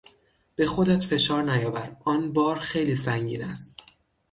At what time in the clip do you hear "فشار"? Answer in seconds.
1.03-1.43